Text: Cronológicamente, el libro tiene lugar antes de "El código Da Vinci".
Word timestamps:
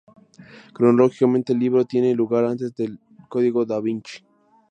Cronológicamente, 0.73 1.53
el 1.53 1.59
libro 1.59 1.85
tiene 1.85 2.15
lugar 2.15 2.43
antes 2.45 2.73
de 2.73 2.85
"El 2.85 2.99
código 3.29 3.67
Da 3.67 3.79
Vinci". 3.79 4.25